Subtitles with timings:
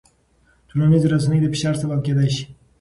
[0.69, 2.43] ټولنیزې رسنۍ د فشار سبب کېدای شي.